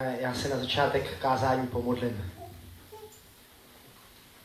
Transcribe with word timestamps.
Já 0.00 0.34
se 0.34 0.48
na 0.48 0.56
začátek 0.56 1.18
kázání 1.18 1.66
pomodlím. 1.66 2.32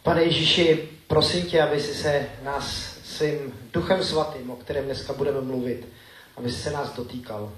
Pane 0.03 0.23
Ježíši, 0.23 0.89
prosím 1.07 1.45
tě, 1.45 1.61
aby 1.61 1.81
si 1.81 1.93
se 1.93 2.29
nás 2.43 2.97
svým 3.03 3.53
duchem 3.73 4.03
svatým, 4.03 4.51
o 4.51 4.55
kterém 4.55 4.85
dneska 4.85 5.13
budeme 5.13 5.41
mluvit, 5.41 5.87
aby 6.37 6.51
si 6.51 6.61
se 6.61 6.71
nás 6.71 6.93
dotýkal. 6.93 7.51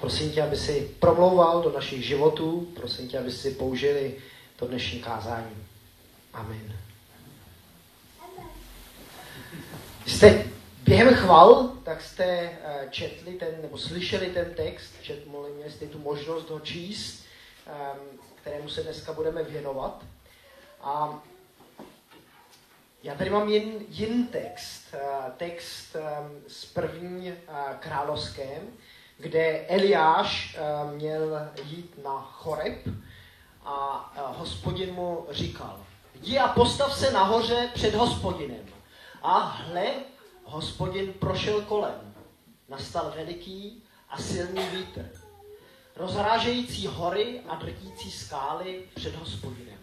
Prosím 0.00 0.30
tě, 0.30 0.42
aby 0.42 0.56
si 0.56 0.90
promlouval 1.00 1.62
do 1.62 1.72
našich 1.72 2.04
životů, 2.04 2.68
prosím 2.76 3.08
tě, 3.08 3.18
aby 3.18 3.32
si 3.32 3.50
použili 3.50 4.14
to 4.56 4.66
dnešní 4.66 5.00
kázání. 5.00 5.56
Amen. 6.32 6.76
Jste 10.06 10.44
během 10.88 11.14
chval, 11.14 11.68
tak 11.84 12.02
jste 12.02 12.24
eh, 12.24 12.88
četli 12.90 13.32
ten, 13.34 13.62
nebo 13.62 13.78
slyšeli 13.78 14.26
ten 14.26 14.54
text, 14.54 14.94
čet, 15.02 15.26
měli 15.56 15.70
jste 15.70 15.86
tu 15.86 15.98
možnost 15.98 16.50
ho 16.50 16.60
číst, 16.60 17.24
ehm, 17.66 17.98
kterému 18.34 18.68
se 18.68 18.82
dneska 18.82 19.12
budeme 19.12 19.42
věnovat. 19.42 20.04
A 20.80 21.22
já 23.02 23.14
tady 23.14 23.30
mám 23.30 23.48
jen, 23.48 23.72
jen 23.88 24.26
text, 24.26 24.94
eh, 24.94 25.32
text 25.36 25.96
ehm, 25.96 26.42
z 26.48 26.64
první 26.64 27.28
eh, 27.28 27.34
královském, 27.80 28.62
kde 29.18 29.66
Eliáš 29.66 30.58
měl 30.94 31.48
jít 31.64 32.04
na 32.04 32.20
choreb 32.20 32.88
a 33.64 34.12
hospodin 34.36 34.94
mu 34.94 35.26
říkal, 35.30 35.80
jdi 36.14 36.38
a 36.38 36.48
postav 36.48 36.98
se 36.98 37.10
nahoře 37.10 37.70
před 37.74 37.94
hospodinem. 37.94 38.66
A 39.22 39.38
hle, 39.38 39.94
hospodin 40.48 41.12
prošel 41.12 41.62
kolem. 41.62 42.14
Nastal 42.68 43.12
veliký 43.16 43.82
a 44.08 44.22
silný 44.22 44.68
vítr, 44.68 45.10
rozrážející 45.96 46.86
hory 46.86 47.40
a 47.48 47.54
drtící 47.54 48.10
skály 48.10 48.82
před 48.94 49.14
hospodinem. 49.14 49.78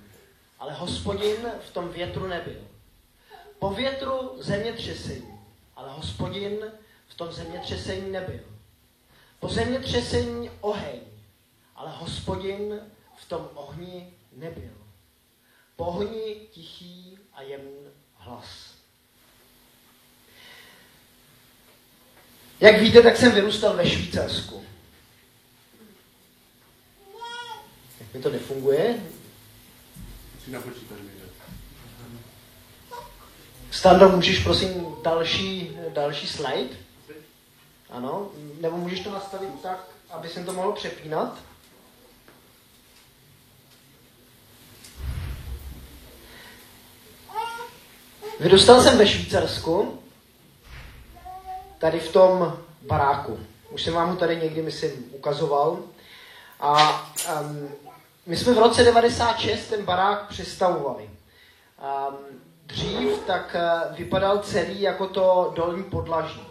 Ale 0.59 0.73
hospodin 0.73 1.51
v 1.67 1.73
tom 1.73 1.89
větru 1.89 2.27
nebyl. 2.27 2.61
Po 3.59 3.69
větru 3.69 4.31
zemětřesení, 4.37 5.39
ale 5.75 5.91
hospodin 5.91 6.57
v 7.07 7.15
tom 7.15 7.31
zemětřesení 7.31 8.11
nebyl. 8.11 8.43
Po 9.39 9.49
zemětřesení 9.49 10.49
oheň, 10.61 10.99
ale 11.75 11.91
hospodin 11.91 12.81
v 13.15 13.29
tom 13.29 13.49
ohni 13.53 14.13
nebyl. 14.31 14.73
Po 15.75 15.85
ohni 15.85 16.47
tichý 16.51 17.19
a 17.33 17.41
jemný 17.41 17.91
hlas. 18.15 18.74
Jak 22.59 22.81
víte, 22.81 23.01
tak 23.01 23.17
jsem 23.17 23.31
vyrůstal 23.31 23.75
ve 23.75 23.89
Švýcarsku. 23.89 24.63
Jak 27.99 28.13
mi 28.13 28.21
to 28.21 28.29
nefunguje? 28.29 28.95
Stando, 33.71 34.09
můžeš 34.09 34.39
prosím 34.39 34.95
další, 35.03 35.77
další 35.93 36.27
slide? 36.27 36.75
Ano, 37.89 38.31
nebo 38.61 38.77
můžeš 38.77 38.99
to 38.99 39.11
nastavit 39.11 39.61
tak, 39.61 39.87
aby 40.09 40.29
jsem 40.29 40.45
to 40.45 40.53
mohl 40.53 40.71
přepínat? 40.71 41.39
Vyrůstal 48.39 48.83
jsem 48.83 48.97
ve 48.97 49.07
Švýcarsku 49.07 50.04
tady 51.85 51.99
v 51.99 52.11
tom 52.11 52.59
baráku. 52.81 53.39
Už 53.69 53.83
jsem 53.83 53.93
vám 53.93 54.09
ho 54.09 54.15
tady 54.15 54.35
někdy, 54.35 54.61
myslím, 54.61 54.91
ukazoval. 55.11 55.79
A 56.59 57.01
um, 57.41 57.69
my 58.25 58.37
jsme 58.37 58.53
v 58.53 58.57
roce 58.57 58.83
96 58.83 59.69
ten 59.69 59.85
barák 59.85 60.27
přestavovali. 60.27 61.03
Um, 61.03 62.15
dřív 62.65 63.19
tak 63.27 63.55
uh, 63.55 63.95
vypadal 63.97 64.37
celý 64.37 64.81
jako 64.81 65.07
to 65.07 65.53
dolní 65.55 65.83
podlaží. 65.83 66.47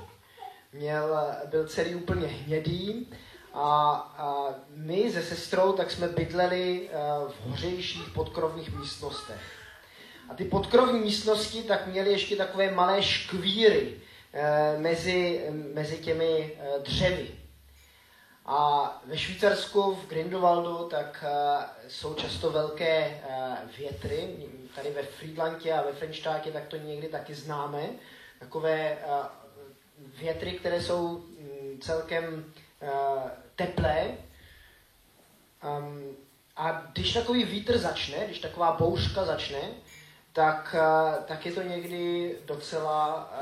Měl, 0.72 1.18
byl 1.50 1.66
celý 1.66 1.94
úplně 1.94 2.26
hnědý 2.26 3.08
a, 3.54 3.90
a 4.18 4.46
my 4.76 5.12
se 5.12 5.22
sestrou 5.22 5.72
tak 5.72 5.90
jsme 5.90 6.08
bydleli 6.08 6.88
uh, 6.88 7.30
v 7.30 7.50
hořejších 7.50 8.08
podkrovních 8.14 8.78
místnostech. 8.78 9.42
A 10.28 10.34
ty 10.34 10.44
podkrovní 10.44 11.00
místnosti 11.00 11.62
tak 11.62 11.86
měly 11.86 12.10
ještě 12.10 12.36
takové 12.36 12.70
malé 12.70 13.02
škvíry, 13.02 14.00
mezi, 14.78 15.46
mezi 15.74 15.98
těmi 15.98 16.58
eh, 16.58 16.78
dřevy. 16.78 17.30
A 18.46 19.02
ve 19.06 19.18
Švýcarsku, 19.18 19.94
v 19.94 20.08
Grindelwaldu, 20.08 20.88
tak 20.88 21.24
eh, 21.26 21.64
jsou 21.88 22.14
často 22.14 22.50
velké 22.50 23.20
větry. 23.78 24.36
Tady 24.74 24.90
ve 24.90 25.02
Friedlandě 25.02 25.72
a 25.72 25.82
ve 25.82 25.92
Frenštátě 25.92 26.52
tak 26.52 26.66
to 26.66 26.76
někdy 26.76 27.08
taky 27.08 27.34
známe. 27.34 27.90
Takové 28.40 28.98
větry, 29.98 30.52
které 30.52 30.82
jsou 30.82 31.08
mm, 31.08 31.78
celkem 31.80 32.52
teplé. 33.56 34.10
A 36.56 36.82
když 36.92 37.12
takový 37.12 37.44
vítr 37.44 37.78
začne, 37.78 38.26
když 38.26 38.38
taková 38.38 38.72
bouřka 38.72 39.24
začne, 39.24 39.60
tak, 40.32 40.76
tak 41.26 41.46
je 41.46 41.52
to 41.52 41.62
někdy 41.62 42.36
docela 42.44 43.32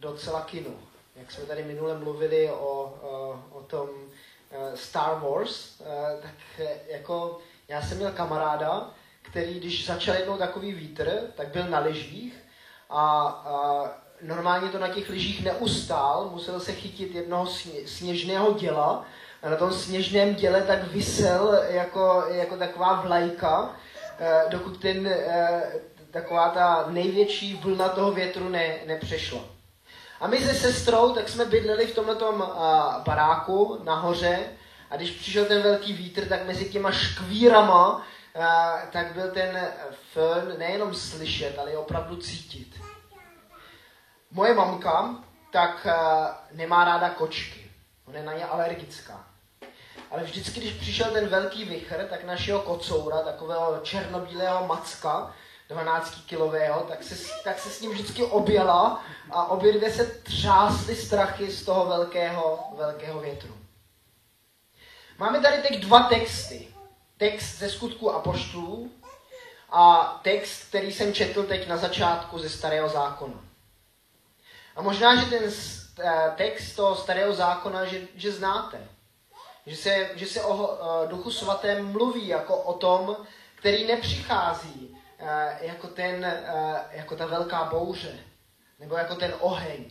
docela 0.00 0.40
kino. 0.40 0.70
Jak 1.16 1.30
jsme 1.30 1.44
tady 1.44 1.64
minule 1.64 1.98
mluvili 1.98 2.50
o, 2.50 2.94
o, 3.02 3.40
o 3.52 3.62
tom 3.62 3.88
eh, 4.50 4.76
Star 4.76 5.20
Wars, 5.20 5.80
eh, 5.80 6.22
tak 6.22 6.34
eh, 6.58 6.78
jako 6.88 7.38
já 7.68 7.82
jsem 7.82 7.96
měl 7.96 8.12
kamaráda, 8.12 8.90
který 9.22 9.60
když 9.60 9.86
začal 9.86 10.14
jednou 10.14 10.36
takový 10.36 10.72
vítr, 10.72 11.20
tak 11.36 11.48
byl 11.48 11.64
na 11.68 11.78
lyžích 11.78 12.34
a, 12.90 13.20
a 13.26 13.84
normálně 14.22 14.68
to 14.68 14.78
na 14.78 14.88
těch 14.88 15.08
lyžích 15.08 15.44
neustál, 15.44 16.30
musel 16.32 16.60
se 16.60 16.72
chytit 16.72 17.14
jednoho 17.14 17.46
sněžného 17.86 18.52
děla 18.52 19.04
a 19.42 19.48
na 19.50 19.56
tom 19.56 19.72
sněžném 19.72 20.34
děle 20.34 20.62
tak 20.62 20.84
vysel 20.84 21.62
jako, 21.68 22.24
jako 22.28 22.56
taková 22.56 23.00
vlajka, 23.00 23.76
dokud 24.48 24.80
ten, 24.80 25.14
taková 26.10 26.48
ta 26.48 26.86
největší 26.90 27.54
vlna 27.54 27.88
toho 27.88 28.12
větru 28.12 28.48
ne, 28.48 28.78
nepřešla. 28.86 29.57
A 30.20 30.26
my 30.26 30.38
se 30.38 30.54
sestrou, 30.54 31.14
tak 31.14 31.28
jsme 31.28 31.44
bydleli 31.44 31.86
v 31.86 31.94
tomto 31.94 32.30
uh, 32.30 32.44
baráku 33.04 33.80
nahoře 33.84 34.38
a 34.90 34.96
když 34.96 35.10
přišel 35.10 35.44
ten 35.44 35.62
velký 35.62 35.92
vítr, 35.92 36.28
tak 36.28 36.46
mezi 36.46 36.70
těma 36.70 36.92
škvírama, 36.92 37.96
uh, 37.96 38.02
tak 38.92 39.12
byl 39.12 39.30
ten 39.30 39.68
fön 40.14 40.58
nejenom 40.58 40.94
slyšet, 40.94 41.58
ale 41.58 41.70
i 41.70 41.76
opravdu 41.76 42.16
cítit. 42.16 42.80
Moje 44.30 44.54
mamka 44.54 45.14
tak 45.52 45.86
uh, 45.86 46.56
nemá 46.56 46.84
ráda 46.84 47.10
kočky. 47.10 47.70
Ona 48.06 48.18
je 48.18 48.24
na 48.24 48.32
ně 48.32 48.44
alergická. 48.44 49.24
Ale 50.10 50.24
vždycky, 50.24 50.60
když 50.60 50.72
přišel 50.72 51.10
ten 51.10 51.28
velký 51.28 51.64
vichr, 51.64 52.06
tak 52.10 52.24
našeho 52.24 52.60
kocoura, 52.60 53.18
takového 53.18 53.80
černobílého 53.82 54.66
macka, 54.66 55.34
12-kilového, 55.68 56.80
tak 56.80 57.02
se, 57.02 57.14
tak 57.44 57.58
se 57.58 57.70
s 57.70 57.80
ním 57.80 57.90
vždycky 57.90 58.24
objela 58.24 59.04
a 59.30 59.50
obě 59.50 59.72
dvě 59.72 59.92
se 59.92 60.06
třásly 60.06 60.96
strachy 60.96 61.50
z 61.50 61.64
toho 61.64 61.86
velkého, 61.86 62.68
velkého 62.76 63.20
větru. 63.20 63.56
Máme 65.18 65.40
tady 65.40 65.62
teď 65.62 65.80
dva 65.80 66.02
texty. 66.02 66.68
Text 67.16 67.58
ze 67.58 67.70
skutku 67.70 68.14
apoštolů 68.14 68.90
a 69.70 70.18
text, 70.22 70.68
který 70.68 70.92
jsem 70.92 71.14
četl 71.14 71.42
teď 71.42 71.68
na 71.68 71.76
začátku 71.76 72.38
ze 72.38 72.48
Starého 72.48 72.88
zákona. 72.88 73.40
A 74.76 74.82
možná, 74.82 75.16
že 75.16 75.30
ten 75.30 75.52
eh, 76.00 76.32
text 76.36 76.76
toho 76.76 76.96
Starého 76.96 77.32
zákona, 77.32 77.84
že, 77.84 78.00
že 78.14 78.32
znáte. 78.32 78.88
Že 79.66 79.76
se, 79.76 80.10
že 80.14 80.26
se 80.26 80.42
o 80.42 80.78
eh, 80.78 81.08
Duchu 81.08 81.30
Svatém 81.30 81.92
mluví 81.92 82.28
jako 82.28 82.56
o 82.56 82.72
tom, 82.72 83.16
který 83.54 83.86
nepřichází 83.86 84.97
jako, 85.60 85.88
ten, 85.88 86.24
eh, 86.24 86.84
jako 86.90 87.16
ta 87.16 87.26
velká 87.26 87.64
bouře, 87.64 88.18
nebo 88.78 88.96
jako 88.96 89.14
ten 89.14 89.34
oheň, 89.40 89.90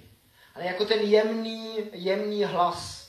ale 0.55 0.65
jako 0.65 0.85
ten 0.85 0.99
jemný, 0.99 1.89
jemný 1.93 2.43
hlas. 2.43 3.07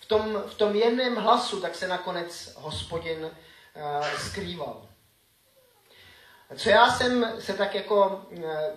V 0.00 0.06
tom, 0.06 0.42
v 0.46 0.54
tom 0.54 0.74
jemném 0.74 1.16
hlasu 1.16 1.60
tak 1.60 1.74
se 1.74 1.88
nakonec 1.88 2.54
hospodin 2.56 3.24
uh, 3.24 4.06
skrýval. 4.18 4.88
Co 6.56 6.68
já 6.68 6.90
jsem 6.90 7.40
se 7.40 7.54
tak 7.54 7.74
jako 7.74 8.26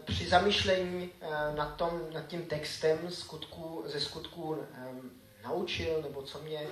při 0.06 0.30
zamýšlení 0.30 1.12
nad, 1.56 1.75
tom, 1.75 2.01
nad 2.13 2.28
tím 2.28 2.46
textem 2.46 3.12
skutku, 3.12 3.84
ze 3.86 4.00
skutku 4.00 4.44
um, 4.44 5.22
naučil, 5.44 6.01
nebo 6.01 6.22
co 6.22 6.40
mě, 6.40 6.68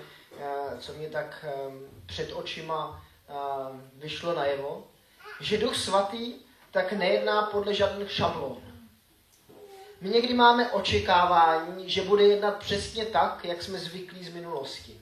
co 0.79 0.93
mě 0.93 1.09
tak 1.09 1.45
před 2.05 2.31
očima 2.33 3.05
vyšlo 3.93 4.33
najevo, 4.33 4.87
že 5.39 5.57
Duch 5.57 5.75
Svatý 5.75 6.33
tak 6.71 6.91
nejedná 6.91 7.41
podle 7.41 7.73
žádných 7.73 8.11
šablon. 8.11 8.57
My 10.01 10.09
někdy 10.09 10.33
máme 10.33 10.71
očekávání, 10.71 11.89
že 11.89 12.01
bude 12.01 12.23
jednat 12.23 12.57
přesně 12.57 13.05
tak, 13.05 13.45
jak 13.45 13.63
jsme 13.63 13.79
zvyklí 13.79 14.23
z 14.23 14.33
minulosti. 14.33 15.01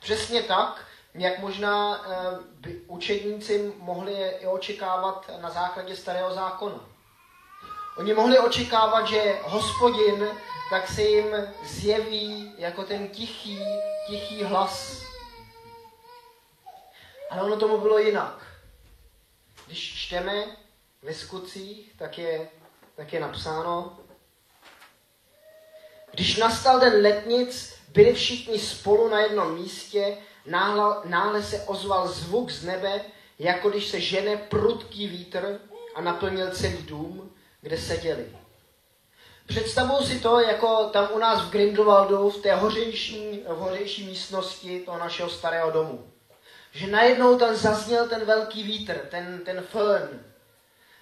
Přesně 0.00 0.42
tak, 0.42 0.86
jak 1.14 1.38
možná 1.38 2.04
eh, 2.04 2.14
by 2.54 2.80
učedníci 2.86 3.72
mohli 3.78 4.12
i 4.12 4.46
očekávat 4.46 5.30
na 5.40 5.50
základě 5.50 5.96
starého 5.96 6.34
zákona. 6.34 6.80
Oni 7.98 8.14
mohli 8.14 8.38
očekávat, 8.38 9.06
že 9.06 9.38
hospodin 9.42 10.28
tak 10.70 10.88
se 10.88 11.02
jim 11.02 11.36
zjeví 11.64 12.54
jako 12.58 12.82
ten 12.82 13.08
tichý, 13.08 13.60
tichý 14.06 14.42
hlas. 14.42 15.02
Ale 17.30 17.42
ono 17.42 17.56
tomu 17.56 17.78
bylo 17.78 17.98
jinak. 17.98 18.53
Když 19.66 19.94
čteme 19.94 20.44
ve 21.02 21.14
skutcích, 21.14 21.92
tak 21.98 22.18
je, 22.18 22.48
tak 22.96 23.12
je 23.12 23.20
napsáno, 23.20 23.98
když 26.10 26.36
nastal 26.36 26.80
den 26.80 27.02
letnic, 27.02 27.74
byli 27.88 28.14
všichni 28.14 28.58
spolu 28.58 29.08
na 29.08 29.20
jednom 29.20 29.54
místě, 29.54 30.16
náhle, 30.46 30.96
náhle 31.04 31.42
se 31.42 31.60
ozval 31.62 32.08
zvuk 32.08 32.50
z 32.50 32.64
nebe, 32.64 33.00
jako 33.38 33.70
když 33.70 33.88
se 33.88 34.00
žene 34.00 34.36
prudký 34.36 35.08
vítr 35.08 35.60
a 35.94 36.00
naplnil 36.00 36.50
celý 36.50 36.82
dům, 36.82 37.34
kde 37.60 37.78
seděli. 37.78 38.26
Představuju 39.46 40.06
si 40.06 40.20
to, 40.20 40.40
jako 40.40 40.88
tam 40.92 41.08
u 41.12 41.18
nás 41.18 41.42
v 41.42 41.50
Grindelwaldu, 41.50 42.30
v 42.30 42.42
té 42.42 42.54
hořejší, 42.54 43.42
v 43.48 43.56
hořejší 43.56 44.06
místnosti 44.06 44.80
toho 44.80 44.98
našeho 44.98 45.30
starého 45.30 45.70
domu. 45.70 46.13
Že 46.74 46.86
najednou 46.86 47.38
tam 47.38 47.54
zazněl 47.54 48.08
ten 48.08 48.24
velký 48.24 48.62
vítr, 48.62 48.98
ten, 49.10 49.44
ten 49.44 49.60
fön. 49.60 50.08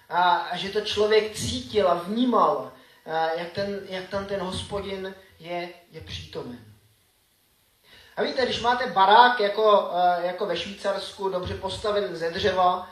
A, 0.09 0.33
a 0.33 0.57
že 0.57 0.69
to 0.69 0.81
člověk 0.81 1.35
cítil 1.35 1.87
a 1.87 1.93
vnímal, 1.93 2.71
a 3.05 3.33
jak, 3.33 3.51
ten, 3.51 3.79
jak 3.89 4.09
tam 4.09 4.25
ten 4.25 4.39
hospodin 4.39 5.15
je, 5.39 5.69
je 5.91 6.01
přítomen. 6.01 6.59
A 8.15 8.23
víte, 8.23 8.45
když 8.45 8.61
máte 8.61 8.87
barák 8.87 9.39
jako, 9.39 9.91
jako 10.21 10.45
ve 10.45 10.57
Švýcarsku, 10.57 11.29
dobře 11.29 11.55
postaven 11.55 12.15
ze 12.15 12.31
dřeva, 12.31 12.89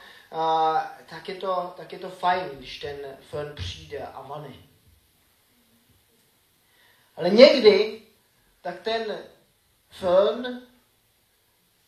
tak 1.09 1.29
je 1.29 1.35
to, 1.35 1.73
tak 1.77 1.93
je 1.93 1.99
to 1.99 2.09
fajn, 2.09 2.49
když 2.53 2.79
ten 2.79 2.97
fön 3.31 3.53
přijde 3.55 4.07
a 4.13 4.21
vany. 4.21 4.59
Ale 7.15 7.29
někdy 7.29 8.01
tak 8.61 8.79
ten 8.79 9.17
fön 10.01 10.61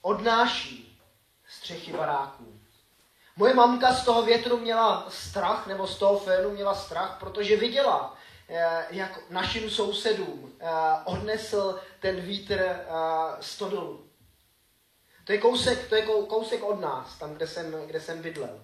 odnáší 0.03 0.99
střechy 1.47 1.91
baráků. 1.91 2.59
Moje 3.35 3.53
mamka 3.53 3.93
z 3.93 4.05
toho 4.05 4.23
větru 4.23 4.57
měla 4.57 5.05
strach, 5.09 5.67
nebo 5.67 5.87
z 5.87 5.97
toho 5.97 6.19
fénu 6.19 6.49
měla 6.49 6.75
strach, 6.75 7.17
protože 7.19 7.57
viděla, 7.57 8.17
eh, 8.49 8.85
jak 8.89 9.29
našim 9.29 9.69
sousedům 9.69 10.53
eh, 10.59 10.69
odnesl 11.05 11.79
ten 11.99 12.15
vítr 12.15 12.59
eh, 12.59 12.85
stodolu. 13.39 14.07
To 15.23 15.31
je 15.31 15.37
kousek, 15.37 15.89
to 15.89 15.95
je 15.95 16.01
kousek 16.05 16.63
od 16.63 16.79
nás, 16.81 17.17
tam, 17.17 17.33
kde 17.33 17.47
jsem, 17.47 17.71
kde 17.85 18.01
jsem 18.01 18.21
bydlel. 18.21 18.61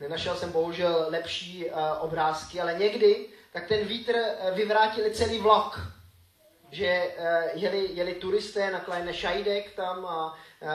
Nenašel 0.00 0.36
jsem 0.36 0.52
bohužel 0.52 1.06
lepší 1.08 1.70
obrázky, 2.00 2.60
ale 2.60 2.74
někdy 2.74 3.26
tak 3.52 3.68
ten 3.68 3.86
vítr 3.86 4.14
vyvrátil 4.54 5.10
celý 5.14 5.38
vlak 5.38 5.80
že 6.70 7.14
uh, 7.18 7.62
jeli, 7.62 7.88
jeli 7.92 8.14
turisté 8.14 8.70
na 8.70 8.80
Kleine 8.80 9.14
Scheidek 9.14 9.74
tam 9.74 10.06
a 10.06 10.32
uh, 10.32 10.68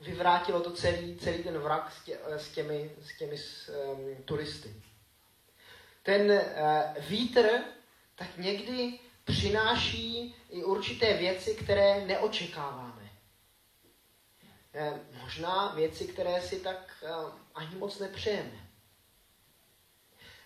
vyvrátilo 0.00 0.60
to 0.60 0.70
celý, 0.70 1.16
celý 1.16 1.42
ten 1.42 1.58
vrak 1.58 1.92
s, 1.92 2.04
tě, 2.04 2.18
s 2.26 2.48
těmi, 2.48 2.90
s 3.02 3.18
těmi 3.18 3.36
um, 3.36 4.22
turisty. 4.24 4.74
Ten 6.02 6.30
uh, 6.30 6.40
vítr 7.08 7.48
tak 8.14 8.36
někdy 8.36 8.98
přináší 9.24 10.36
i 10.50 10.64
určité 10.64 11.16
věci, 11.16 11.54
které 11.54 12.06
neočekáváme. 12.06 13.10
Uh, 14.74 14.98
možná 15.22 15.72
věci, 15.74 16.04
které 16.04 16.40
si 16.40 16.60
tak 16.60 16.96
uh, 17.02 17.32
ani 17.54 17.76
moc 17.76 17.98
nepřejeme. 17.98 18.68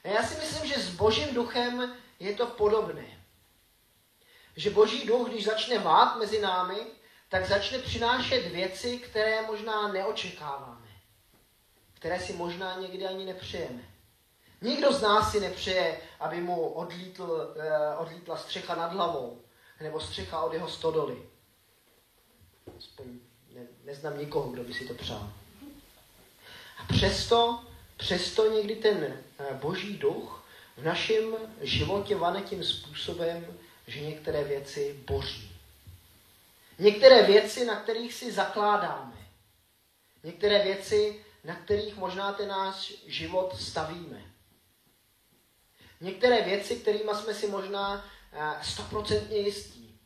A 0.04 0.08
já 0.08 0.22
si 0.22 0.40
myslím, 0.40 0.68
že 0.68 0.80
s 0.80 0.90
Božím 0.90 1.34
duchem 1.34 1.96
je 2.20 2.34
to 2.34 2.46
podobné 2.46 3.21
že 4.56 4.70
boží 4.70 5.06
duch, 5.06 5.28
když 5.28 5.44
začne 5.44 5.78
vát 5.78 6.16
mezi 6.16 6.40
námi, 6.40 6.76
tak 7.28 7.46
začne 7.46 7.78
přinášet 7.78 8.46
věci, 8.46 8.98
které 8.98 9.46
možná 9.46 9.88
neočekáváme. 9.88 10.88
Které 11.94 12.20
si 12.20 12.32
možná 12.32 12.80
někdy 12.80 13.06
ani 13.06 13.24
nepřejeme. 13.24 13.82
Nikdo 14.60 14.92
z 14.92 15.02
nás 15.02 15.32
si 15.32 15.40
nepřeje, 15.40 16.00
aby 16.20 16.40
mu 16.40 16.68
odlítl, 16.68 17.54
eh, 17.56 17.96
odlítla 17.96 18.36
střecha 18.36 18.74
nad 18.74 18.92
hlavou, 18.92 19.40
nebo 19.80 20.00
střecha 20.00 20.40
od 20.40 20.52
jeho 20.52 20.68
stodoly. 20.68 21.22
Aspoň 22.78 23.06
ne, 23.54 23.66
neznám 23.84 24.18
nikoho, 24.18 24.48
kdo 24.48 24.64
by 24.64 24.74
si 24.74 24.88
to 24.88 24.94
přál. 24.94 25.32
A 26.78 26.84
přesto, 26.92 27.64
přesto 27.96 28.50
někdy 28.50 28.76
ten 28.76 29.04
eh, 29.38 29.54
boží 29.54 29.98
duch 29.98 30.44
v 30.76 30.84
našem 30.84 31.36
životě 31.60 32.16
vane 32.16 32.42
tím 32.42 32.64
způsobem, 32.64 33.46
že 33.86 34.00
některé 34.00 34.44
věci 34.44 35.00
boří. 35.06 35.52
Některé 36.78 37.22
věci, 37.22 37.64
na 37.64 37.80
kterých 37.80 38.14
si 38.14 38.32
zakládáme. 38.32 39.16
Některé 40.22 40.64
věci, 40.64 41.24
na 41.44 41.54
kterých 41.54 41.96
možná 41.96 42.32
ten 42.32 42.48
náš 42.48 42.92
život 43.06 43.60
stavíme. 43.60 44.22
Některé 46.00 46.42
věci, 46.42 46.76
kterými 46.76 47.10
jsme 47.14 47.34
si 47.34 47.46
možná 47.46 48.04
eh, 48.32 48.64
stoprocentně 48.64 49.36
jistí. 49.36 49.98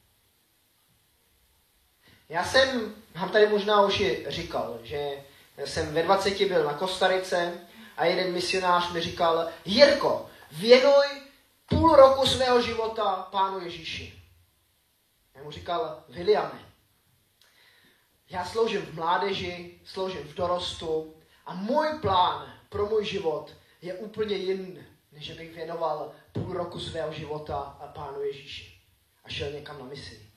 Já 2.28 2.44
jsem, 2.44 2.94
vám 3.14 3.30
tady 3.30 3.46
možná 3.46 3.82
už 3.82 4.00
i 4.00 4.24
říkal, 4.28 4.78
že 4.82 5.24
jsem 5.64 5.94
ve 5.94 6.02
20 6.02 6.48
byl 6.48 6.64
na 6.64 6.74
Kostarice 6.74 7.60
a 7.96 8.04
jeden 8.04 8.32
misionář 8.32 8.92
mi 8.92 9.00
říkal, 9.00 9.48
Jirko, 9.64 10.30
věnuj 10.52 11.25
půl 11.66 11.96
roku 11.96 12.26
svého 12.26 12.62
života 12.62 13.28
Pánu 13.30 13.60
Ježíši. 13.60 14.22
Já 15.34 15.42
mu 15.42 15.50
říkal, 15.50 16.04
Williame, 16.08 16.72
já 18.30 18.44
sloužím 18.44 18.80
v 18.80 18.94
mládeži, 18.94 19.80
sloužím 19.84 20.22
v 20.22 20.34
dorostu 20.34 21.20
a 21.46 21.54
můj 21.54 21.88
plán 22.00 22.52
pro 22.68 22.86
můj 22.86 23.04
život 23.04 23.56
je 23.82 23.94
úplně 23.94 24.36
jiný, 24.36 24.78
než 25.12 25.30
bych 25.30 25.54
věnoval 25.54 26.12
půl 26.32 26.52
roku 26.52 26.80
svého 26.80 27.12
života 27.12 27.56
a 27.56 27.86
Pánu 27.86 28.22
Ježíši 28.22 28.80
a 29.24 29.28
šel 29.28 29.52
někam 29.52 29.78
na 29.78 29.84
misi. 29.84 30.32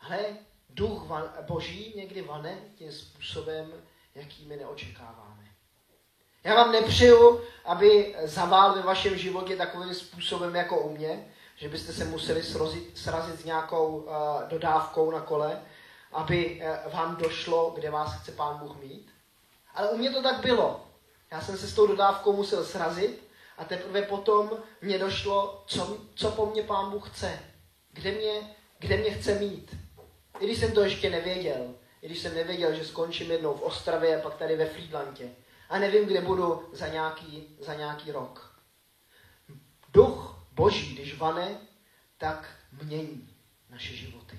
Ale 0.00 0.36
duch 0.68 1.06
van, 1.06 1.32
boží 1.46 1.92
někdy 1.96 2.22
vane 2.22 2.58
tím 2.74 2.92
způsobem, 2.92 3.72
jaký 4.14 4.46
my 4.46 4.56
neočekáváme. 4.56 5.29
Já 6.44 6.54
vám 6.54 6.72
nepřeju, 6.72 7.40
aby 7.64 8.16
zavál 8.22 8.74
ve 8.74 8.82
vašem 8.82 9.16
životě 9.16 9.56
takovým 9.56 9.94
způsobem 9.94 10.54
jako 10.54 10.80
u 10.80 10.96
mě, 10.96 11.32
že 11.56 11.68
byste 11.68 11.92
se 11.92 12.04
museli 12.04 12.42
srozit, 12.42 12.98
srazit 12.98 13.40
s 13.40 13.44
nějakou 13.44 13.96
uh, 13.96 14.12
dodávkou 14.48 15.10
na 15.10 15.20
kole, 15.20 15.62
aby 16.12 16.62
uh, 16.86 16.92
vám 16.92 17.16
došlo, 17.16 17.72
kde 17.74 17.90
vás 17.90 18.14
chce 18.14 18.32
Pán 18.32 18.58
Bůh 18.58 18.76
mít. 18.82 19.10
Ale 19.74 19.90
u 19.90 19.96
mě 19.96 20.10
to 20.10 20.22
tak 20.22 20.40
bylo. 20.40 20.86
Já 21.30 21.40
jsem 21.40 21.58
se 21.58 21.66
s 21.66 21.74
tou 21.74 21.86
dodávkou 21.86 22.32
musel 22.32 22.64
srazit 22.64 23.28
a 23.58 23.64
teprve 23.64 24.02
potom 24.02 24.50
mě 24.80 24.98
došlo, 24.98 25.64
co, 25.66 25.98
co 26.14 26.30
po 26.30 26.46
mně 26.46 26.62
Pán 26.62 26.90
Bůh 26.90 27.10
chce. 27.10 27.38
Kde 27.92 28.12
mě, 28.12 28.56
kde 28.78 28.96
mě 28.96 29.10
chce 29.10 29.34
mít. 29.34 29.76
I 30.38 30.46
když 30.46 30.58
jsem 30.58 30.72
to 30.72 30.80
ještě 30.80 31.10
nevěděl. 31.10 31.74
I 32.02 32.06
když 32.06 32.18
jsem 32.18 32.34
nevěděl, 32.34 32.74
že 32.74 32.84
skončím 32.84 33.30
jednou 33.30 33.54
v 33.54 33.62
Ostravě 33.62 34.16
a 34.16 34.22
pak 34.22 34.34
tady 34.34 34.56
ve 34.56 34.66
Friedlandě 34.66 35.30
a 35.70 35.78
nevím, 35.78 36.06
kde 36.06 36.20
budu 36.20 36.68
za 36.72 36.88
nějaký, 36.88 37.56
za 37.60 37.74
nějaký 37.74 38.12
rok. 38.12 38.60
Duch 39.92 40.46
Boží, 40.52 40.94
když 40.94 41.18
vane, 41.18 41.58
tak 42.18 42.48
mění 42.82 43.34
naše 43.70 43.96
životy. 43.96 44.38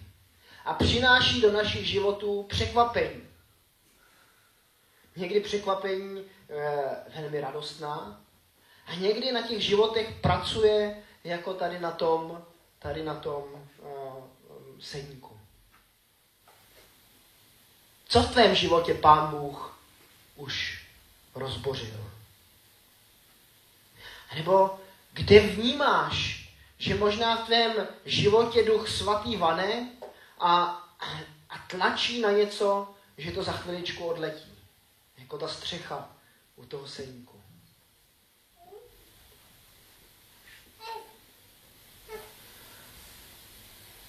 A 0.66 0.74
přináší 0.74 1.42
do 1.42 1.52
našich 1.52 1.88
životů 1.88 2.44
překvapení. 2.44 3.24
Někdy 5.16 5.40
překvapení 5.40 6.20
e, 6.20 7.22
velmi 7.22 7.42
radostná 7.42 8.22
a 8.86 8.96
někdy 8.96 9.32
na 9.32 9.42
těch 9.42 9.62
životech 9.62 10.14
pracuje 10.22 11.04
jako 11.24 11.54
tady 11.54 11.80
na 11.80 11.92
tom, 11.92 12.46
tady 12.80 13.04
na 13.04 13.16
tom 13.16 13.44
e, 13.56 13.88
sedníku. 14.80 15.40
Co 18.08 18.24
v 18.24 18.32
tvém 18.32 18.56
životě 18.56 18.94
Pán 18.94 19.32
Bůh 19.32 19.80
už 20.36 20.81
rozbořil. 21.36 22.12
Nebo 24.36 24.80
kde 25.14 25.40
vnímáš, 25.40 26.42
že 26.78 26.96
možná 26.96 27.36
v 27.36 27.46
tvém 27.46 27.88
životě 28.06 28.64
duch 28.64 28.90
svatý 28.90 29.36
vane 29.36 29.90
a, 30.40 30.64
a 31.50 31.58
tlačí 31.68 32.22
na 32.22 32.32
něco, 32.32 32.90
že 33.18 33.32
to 33.32 33.44
za 33.44 33.52
chviličku 33.52 34.06
odletí. 34.06 34.58
Jako 35.18 35.38
ta 35.38 35.48
střecha 35.48 36.10
u 36.56 36.66
toho 36.66 36.88
seníku. 36.88 37.42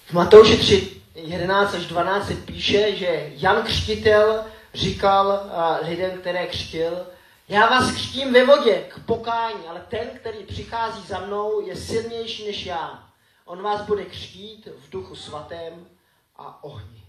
V 0.05 0.13
Matouši 0.13 0.57
3, 0.57 1.01
11 1.15 1.73
až 1.73 1.85
12 1.85 2.27
se 2.27 2.35
píše, 2.35 2.95
že 2.95 3.31
Jan 3.35 3.63
Křtitel 3.63 4.45
říkal 4.73 5.49
lidem, 5.81 6.21
které 6.21 6.47
křtil, 6.47 7.07
já 7.53 7.69
vás 7.69 7.91
křtím 7.91 8.33
ve 8.33 8.45
vodě 8.45 8.89
k 8.89 8.99
pokání, 9.05 9.67
ale 9.67 9.85
ten, 9.89 10.09
který 10.09 10.43
přichází 10.43 11.07
za 11.07 11.19
mnou, 11.19 11.67
je 11.67 11.75
silnější 11.75 12.47
než 12.47 12.65
já. 12.65 13.09
On 13.45 13.61
vás 13.61 13.81
bude 13.81 14.05
křtít 14.05 14.67
v 14.77 14.89
duchu 14.89 15.15
svatém 15.15 15.87
a 16.35 16.63
ohni. 16.63 17.03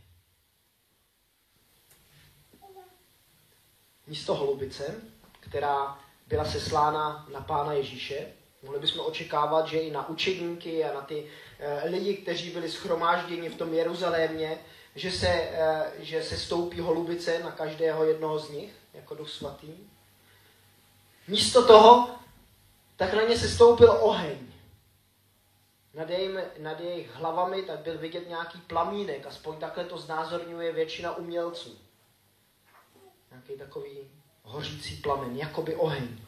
Místo 4.07 4.35
holubice, 4.35 4.95
která 5.41 5.99
byla 6.27 6.45
seslána 6.45 7.27
na 7.33 7.41
Pána 7.41 7.73
Ježíše, 7.73 8.33
mohli 8.63 8.81
bychom 8.81 9.07
očekávat, 9.07 9.67
že 9.67 9.79
i 9.79 9.91
na 9.91 10.09
učedníky 10.09 10.85
a 10.85 10.95
na 10.95 11.01
ty 11.01 11.25
uh, 11.25 11.91
lidi, 11.91 12.15
kteří 12.17 12.51
byli 12.51 12.71
schromážděni 12.71 13.49
v 13.49 13.57
tom 13.57 13.75
Jeruzalémě, 13.75 14.59
že 14.95 15.11
se, 15.11 15.51
uh, 15.51 16.05
že 16.05 16.23
se 16.23 16.37
stoupí 16.37 16.81
holubice 16.81 17.39
na 17.39 17.51
každého 17.51 18.05
jednoho 18.05 18.39
z 18.39 18.51
nich, 18.51 18.73
jako 18.95 19.15
duch 19.15 19.31
svatý. 19.31 19.94
Místo 21.29 21.67
toho, 21.67 22.11
tak 22.97 23.15
na 23.15 23.23
ně 23.23 23.39
se 23.39 23.49
stoupil 23.49 23.99
oheň. 24.01 24.39
Nad, 25.95 26.11
jejím, 26.11 26.39
nad 26.59 26.81
jejich 26.81 27.15
hlavami 27.15 27.63
tak 27.63 27.79
byl 27.79 27.99
vidět 27.99 28.29
nějaký 28.29 28.61
plamínek, 28.61 29.27
aspoň 29.27 29.57
takhle 29.57 29.85
to 29.85 29.99
znázorňuje 29.99 30.73
většina 30.73 31.17
umělců. 31.17 31.79
Nějaký 33.31 33.53
takový 33.53 33.99
hořící 34.43 34.97
plamen, 34.97 35.37
jakoby 35.37 35.77
oheň. 35.77 36.19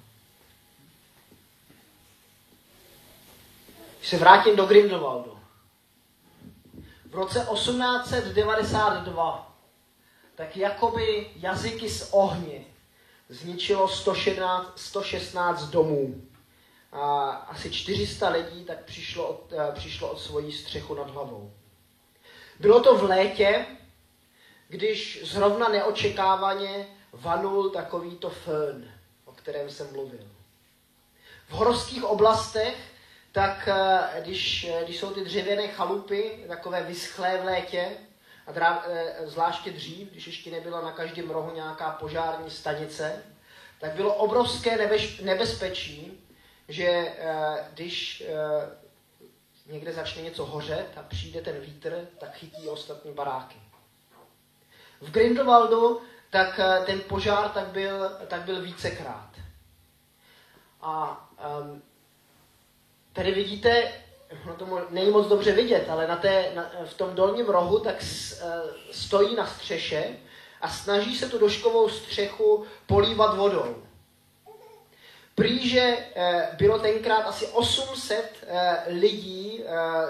Když 3.98 4.08
se 4.08 4.16
vrátím 4.16 4.56
do 4.56 4.66
Grindelwaldu. 4.66 5.38
V 7.10 7.14
roce 7.14 7.46
1892 7.52 9.56
tak 10.34 10.56
jakoby 10.56 11.30
jazyky 11.36 11.90
z 11.90 12.08
ohně 12.12 12.64
zničilo 13.28 13.88
116, 13.88 14.72
116 14.76 15.64
domů. 15.64 16.22
A 16.92 17.30
asi 17.30 17.70
400 17.70 18.28
lidí 18.28 18.64
tak 18.64 18.84
přišlo 18.84 19.28
od, 19.28 19.52
eh, 19.52 19.72
přišlo 19.74 20.10
od 20.10 20.20
svojí 20.20 20.52
střechu 20.52 20.94
nad 20.94 21.10
hlavou. 21.10 21.52
Bylo 22.60 22.80
to 22.80 22.98
v 22.98 23.02
létě, 23.02 23.66
když 24.68 25.20
zrovna 25.24 25.68
neočekávaně 25.68 26.88
vanul 27.12 27.70
takovýto 27.70 28.30
fön, 28.30 28.90
o 29.24 29.32
kterém 29.32 29.70
jsem 29.70 29.92
mluvil. 29.92 30.28
V 31.48 31.52
horských 31.52 32.04
oblastech, 32.04 32.76
tak 33.32 33.68
eh, 33.68 34.20
když, 34.20 34.64
eh, 34.64 34.84
když 34.84 34.98
jsou 34.98 35.10
ty 35.10 35.24
dřevěné 35.24 35.68
chalupy, 35.68 36.44
takové 36.48 36.82
vyschlé 36.82 37.38
v 37.38 37.44
létě, 37.44 37.96
a 38.46 38.52
drá, 38.52 38.84
eh, 38.86 39.14
zvláště 39.24 39.70
dřív, 39.70 40.10
když 40.10 40.26
ještě 40.26 40.50
nebyla 40.50 40.80
na 40.80 40.92
každém 40.92 41.30
rohu 41.30 41.54
nějaká 41.54 41.90
požární 41.90 42.50
stanice, 42.50 43.22
tak 43.80 43.92
bylo 43.92 44.14
obrovské 44.14 44.76
nebez, 44.76 45.20
nebezpečí, 45.20 46.26
že 46.68 46.86
eh, 46.86 47.70
když 47.72 48.20
eh, 48.26 48.86
někde 49.66 49.92
začne 49.92 50.22
něco 50.22 50.46
hořet 50.46 50.88
a 50.96 51.02
přijde 51.02 51.40
ten 51.40 51.60
vítr, 51.60 52.08
tak 52.18 52.34
chytí 52.34 52.68
ostatní 52.68 53.12
baráky. 53.12 53.56
V 55.00 55.10
Grindelwaldu 55.10 56.00
tak 56.30 56.60
ten 56.86 57.00
požár 57.00 57.48
tak 57.48 57.66
byl, 57.66 58.10
tak 58.26 58.42
byl 58.42 58.62
vícekrát. 58.62 59.30
A 60.80 61.28
um, 61.60 61.82
tady 63.12 63.32
vidíte, 63.32 63.92
no 64.46 64.54
to 64.54 64.86
není 64.90 65.10
moc 65.10 65.26
dobře 65.26 65.52
vidět, 65.52 65.86
ale 65.88 66.06
na 66.06 66.16
té, 66.16 66.52
na, 66.54 66.70
v 66.84 66.94
tom 66.94 67.14
dolním 67.14 67.46
rohu 67.46 67.78
tak 67.78 68.02
s, 68.02 68.42
uh, 68.42 68.48
stojí 68.90 69.36
na 69.36 69.46
střeše 69.46 70.04
a 70.60 70.68
snaží 70.68 71.18
se 71.18 71.28
tu 71.28 71.38
doškovou 71.38 71.88
střechu 71.88 72.64
polívat 72.86 73.36
vodou. 73.36 73.76
Prý, 75.34 75.68
že 75.68 75.96
uh, 75.96 76.56
bylo 76.56 76.78
tenkrát 76.78 77.22
asi 77.22 77.46
800 77.46 78.42
uh, 78.42 78.98
lidí 79.00 79.64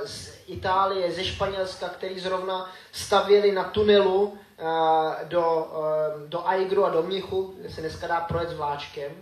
z 0.04 0.38
Itálie, 0.46 1.12
ze 1.12 1.24
Španělska, 1.24 1.88
kteří 1.88 2.20
zrovna 2.20 2.72
stavěli 2.92 3.52
na 3.52 3.64
tunelu 3.64 4.38
do, 5.24 5.72
do 6.26 6.46
Aigru 6.48 6.84
a 6.84 6.90
do 6.90 7.02
Mnichu, 7.02 7.54
kde 7.58 7.70
se 7.70 7.80
dneska 7.80 8.06
dá 8.06 8.20
projet 8.20 8.48
s 8.48 8.52
vláčkem. 8.52 9.12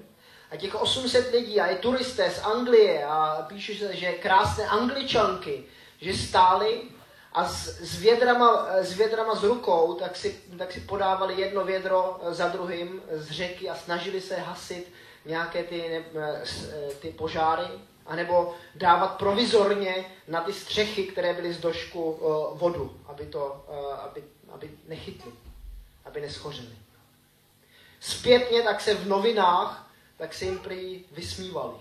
A 0.55 0.57
těch 0.57 0.75
800 0.75 1.33
lidí, 1.33 1.61
a 1.61 1.67
je 1.67 1.77
turisté 1.77 2.31
z 2.31 2.39
Anglie, 2.45 3.05
a 3.05 3.47
píše 3.49 3.75
se, 3.75 3.97
že 3.97 4.13
krásné 4.13 4.67
angličanky, 4.67 5.65
že 6.01 6.15
stály 6.15 6.83
a 7.33 7.49
s, 7.49 7.81
s, 7.81 8.01
vědrama, 8.01 8.67
s 8.71 8.93
vědrama 8.93 9.35
z 9.35 9.45
rukou, 9.45 9.95
tak 9.95 10.17
si, 10.17 10.41
tak 10.59 10.73
si 10.73 10.81
podávali 10.81 11.41
jedno 11.41 11.65
vědro 11.65 12.21
za 12.29 12.49
druhým 12.49 13.03
z 13.13 13.31
řeky 13.31 13.69
a 13.69 13.75
snažili 13.75 14.21
se 14.21 14.37
hasit 14.37 14.93
nějaké 15.25 15.65
ty, 15.65 15.89
ne, 15.89 16.05
eh, 16.21 16.95
ty 17.01 17.11
požáry, 17.11 17.67
anebo 18.07 18.55
dávat 18.75 19.19
provizorně 19.19 20.05
na 20.29 20.41
ty 20.41 20.53
střechy, 20.53 21.05
které 21.05 21.35
byly 21.35 21.53
z 21.53 21.61
došku 21.61 22.19
eh, 22.19 22.59
vodu, 22.59 23.01
aby, 23.07 23.27
to, 23.27 23.65
eh, 23.69 23.97
aby, 23.97 24.25
aby 24.53 24.71
nechytly, 24.89 25.33
aby 26.05 26.21
neschořily. 26.21 26.77
Zpětně 28.01 28.63
tak 28.63 28.81
se 28.81 28.95
v 28.95 29.09
novinách 29.09 29.84
tak 30.17 30.35
se 30.35 30.45
jim 30.45 30.59
prý 30.59 31.05
vysmívali. 31.13 31.77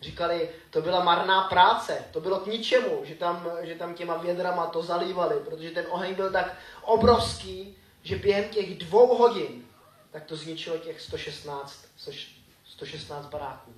Říkali, 0.00 0.50
to 0.70 0.82
byla 0.82 1.04
marná 1.04 1.42
práce, 1.42 2.04
to 2.12 2.20
bylo 2.20 2.40
k 2.40 2.46
ničemu, 2.46 3.00
že 3.04 3.14
tam, 3.14 3.48
že 3.62 3.74
tam 3.74 3.94
těma 3.94 4.16
vědrama 4.16 4.66
to 4.66 4.82
zalívali, 4.82 5.40
protože 5.44 5.70
ten 5.70 5.86
oheň 5.88 6.14
byl 6.14 6.32
tak 6.32 6.56
obrovský, 6.82 7.76
že 8.02 8.16
během 8.16 8.48
těch 8.48 8.78
dvou 8.78 9.16
hodin 9.16 9.64
tak 10.12 10.24
to 10.24 10.36
zničilo 10.36 10.78
těch 10.78 11.00
116, 11.00 11.86
116 12.64 13.26
baráků. 13.26 13.74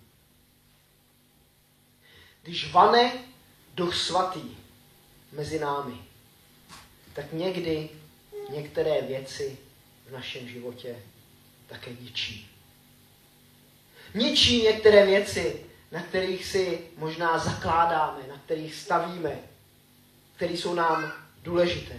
Když 2.42 2.72
vane 2.72 3.24
duch 3.74 3.96
svatý 3.96 4.56
mezi 5.32 5.58
námi, 5.58 6.04
tak 7.12 7.32
někdy 7.32 7.90
některé 8.50 9.02
věci 9.02 9.58
v 10.06 10.12
našem 10.12 10.48
životě 10.48 11.02
také 11.66 11.90
ničí 12.00 12.53
ničí 14.14 14.62
některé 14.62 15.06
věci, 15.06 15.56
na 15.92 16.02
kterých 16.02 16.44
si 16.44 16.80
možná 16.96 17.38
zakládáme, 17.38 18.18
na 18.28 18.38
kterých 18.44 18.74
stavíme, 18.74 19.38
které 20.36 20.52
jsou 20.52 20.74
nám 20.74 21.12
důležité. 21.42 21.94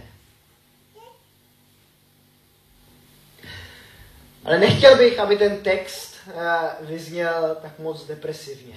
Ale 4.44 4.58
nechtěl 4.58 4.96
bych, 4.96 5.18
aby 5.18 5.36
ten 5.36 5.62
text 5.62 6.16
eh, 6.28 6.32
vyzněl 6.80 7.56
tak 7.62 7.78
moc 7.78 8.06
depresivně. 8.06 8.76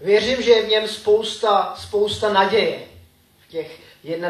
Věřím, 0.00 0.42
že 0.42 0.50
je 0.50 0.66
v 0.66 0.68
něm 0.68 0.88
spousta, 0.88 1.74
spousta 1.76 2.32
naděje 2.32 2.80
v 3.46 3.48
těch 3.48 3.80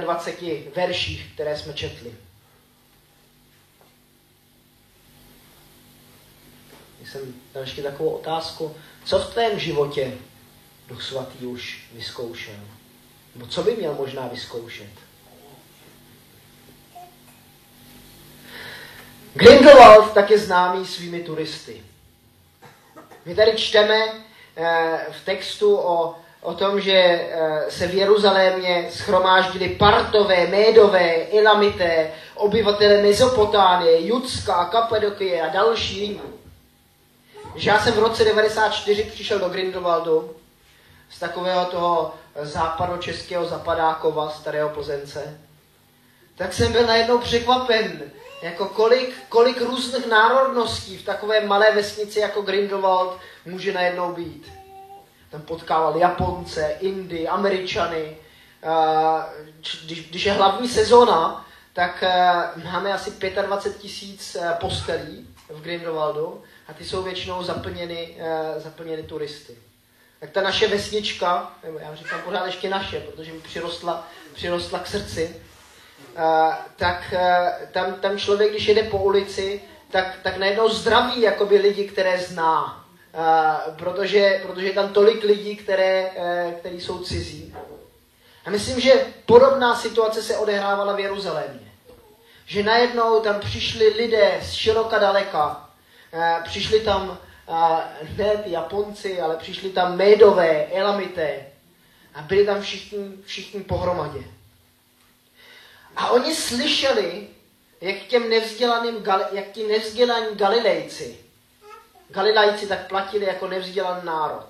21 0.00 0.70
verších, 0.76 1.32
které 1.34 1.58
jsme 1.58 1.74
četli. 1.74 2.14
Jsem 7.10 7.34
dal 7.54 7.62
ještě 7.62 7.82
takovou 7.82 8.10
otázku, 8.10 8.74
co 9.04 9.18
v 9.18 9.32
tvém 9.32 9.58
životě 9.58 10.12
Duch 10.88 11.02
Svatý 11.02 11.46
už 11.46 11.86
vyzkoušel? 11.94 12.60
Nebo 13.34 13.46
co 13.46 13.62
by 13.62 13.76
měl 13.76 13.94
možná 13.94 14.28
vyzkoušet? 14.28 14.90
Grindelwald 19.34 20.12
tak 20.12 20.30
je 20.30 20.38
známý 20.38 20.86
svými 20.86 21.20
turisty. 21.20 21.82
My 23.24 23.34
tady 23.34 23.56
čteme 23.56 23.96
eh, 24.56 25.06
v 25.10 25.24
textu 25.24 25.76
o, 25.76 26.14
o 26.40 26.54
tom, 26.54 26.80
že 26.80 26.92
eh, 26.92 27.70
se 27.70 27.86
v 27.86 27.94
Jeruzalémě 27.94 28.88
schromáždili 28.90 29.68
partové, 29.68 30.46
médové, 30.46 31.26
elamité, 31.26 32.10
obyvatele 32.34 33.02
Mezopotánie, 33.02 34.06
Judska, 34.06 34.64
Kapadokie 34.64 35.42
a 35.42 35.48
další 35.48 36.20
že 37.58 37.70
já 37.70 37.80
jsem 37.80 37.94
v 37.94 37.98
roce 37.98 38.24
94 38.24 39.02
přišel 39.02 39.38
do 39.38 39.48
Grindelwaldu 39.48 40.36
z 41.10 41.18
takového 41.18 41.64
toho 41.64 42.14
západočeského 42.42 43.46
zapadákova, 43.46 44.30
starého 44.30 44.68
Plzence, 44.68 45.40
tak 46.36 46.52
jsem 46.52 46.72
byl 46.72 46.86
najednou 46.86 47.18
překvapen, 47.18 48.02
jako 48.42 48.66
kolik, 48.66 49.14
kolik 49.28 49.60
různých 49.60 50.06
národností 50.06 50.96
v 50.96 51.04
takové 51.04 51.46
malé 51.46 51.74
vesnici 51.74 52.20
jako 52.20 52.42
Grindelwald 52.42 53.18
může 53.46 53.72
najednou 53.72 54.12
být. 54.12 54.52
Tam 55.30 55.42
potkával 55.42 55.96
Japonce, 55.96 56.76
Indy, 56.80 57.28
Američany. 57.28 58.16
Když, 59.84 60.08
když 60.10 60.24
je 60.24 60.32
hlavní 60.32 60.68
sezóna, 60.68 61.46
tak 61.72 62.04
máme 62.64 62.92
asi 62.92 63.10
25 63.46 63.78
tisíc 63.78 64.36
postelí 64.60 65.28
v 65.48 65.62
Grindelwaldu 65.62 66.42
a 66.68 66.72
ty 66.72 66.84
jsou 66.84 67.02
většinou 67.02 67.42
zaplněny, 67.42 68.16
uh, 68.16 68.62
zaplněny 68.62 69.02
turisty. 69.02 69.58
tak 70.20 70.30
ta 70.30 70.42
naše 70.42 70.68
vesnička, 70.68 71.52
nebo 71.64 71.78
já 71.78 71.94
říkám 71.94 72.20
pořád 72.22 72.46
ještě 72.46 72.70
naše, 72.70 73.00
protože 73.00 73.32
mi 73.32 73.40
přirostla, 73.40 74.08
přirostla 74.34 74.78
k 74.78 74.86
srdci, 74.86 75.36
uh, 76.16 76.54
tak 76.76 77.14
uh, 77.14 77.68
tam, 77.72 77.94
tam 77.94 78.18
člověk, 78.18 78.50
když 78.50 78.68
jede 78.68 78.82
po 78.82 78.98
ulici, 78.98 79.60
tak, 79.90 80.18
tak 80.22 80.36
najednou 80.36 80.68
zdraví 80.68 81.20
jakoby 81.20 81.58
lidi, 81.58 81.88
které 81.88 82.18
zná. 82.18 82.84
Protože, 83.78 84.40
protože 84.42 84.66
je 84.66 84.72
tam 84.72 84.92
tolik 84.92 85.24
lidí, 85.24 85.56
které, 85.56 86.10
který 86.58 86.80
jsou 86.80 86.98
cizí. 86.98 87.54
A 88.44 88.50
myslím, 88.50 88.80
že 88.80 89.06
podobná 89.26 89.76
situace 89.76 90.22
se 90.22 90.36
odehrávala 90.36 90.96
v 90.96 91.00
Jeruzalémě. 91.00 91.72
Že 92.46 92.62
najednou 92.62 93.20
tam 93.20 93.40
přišli 93.40 93.88
lidé 93.88 94.40
z 94.42 94.52
široka 94.52 94.98
daleka. 94.98 95.67
Uh, 96.12 96.44
přišli 96.44 96.80
tam 96.80 97.18
uh, 97.46 97.78
ne 98.16 98.36
ty 98.36 98.50
Japonci, 98.50 99.20
ale 99.20 99.36
přišli 99.36 99.70
tam 99.70 99.96
Médové, 99.96 100.66
Elamité. 100.66 101.46
A 102.14 102.22
byli 102.22 102.46
tam 102.46 102.62
všichni, 102.62 103.10
všichni 103.24 103.60
pohromadě. 103.60 104.20
A 105.96 106.10
oni 106.10 106.34
slyšeli, 106.34 107.28
jak 107.80 107.96
těm 107.96 108.30
nevzdělaným, 108.30 109.04
jak 109.32 109.50
ti 109.52 109.66
nevzdělaní 109.66 110.26
Galilejci, 110.36 111.18
Galilejci 112.08 112.66
tak 112.66 112.88
platili 112.88 113.26
jako 113.26 113.48
nevzdělaný 113.48 114.00
národ. 114.04 114.46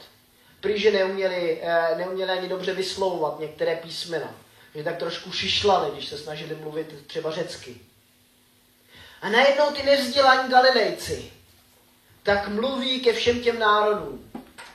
Prý, 0.60 0.90
neuměli, 0.90 1.60
eh, 1.62 1.94
neuměli 1.96 2.30
ani 2.30 2.48
dobře 2.48 2.74
vyslovovat 2.74 3.40
některé 3.40 3.76
písmena. 3.76 4.34
Že 4.74 4.84
tak 4.84 4.96
trošku 4.96 5.32
šišlali, 5.32 5.90
když 5.90 6.08
se 6.08 6.18
snažili 6.18 6.54
mluvit 6.54 7.06
třeba 7.06 7.30
řecky. 7.30 7.76
A 9.22 9.28
najednou 9.28 9.70
ty 9.70 9.82
nevzdělaní 9.82 10.50
Galilejci 10.50 11.32
tak 12.28 12.48
mluví 12.48 13.00
ke 13.00 13.12
všem 13.12 13.40
těm 13.40 13.58
národům, 13.58 14.30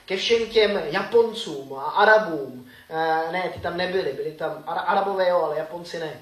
ke 0.05 0.17
všem 0.17 0.45
těm 0.45 0.81
Japoncům 0.85 1.73
a 1.73 1.83
Arabům. 1.83 2.67
Eh, 2.89 3.31
ne, 3.31 3.51
ty 3.53 3.59
tam 3.59 3.77
nebyli, 3.77 4.13
byli 4.13 4.31
tam 4.31 4.63
Arabové, 4.67 5.29
jo, 5.29 5.41
ale 5.41 5.57
Japonci 5.57 5.99
ne 5.99 6.21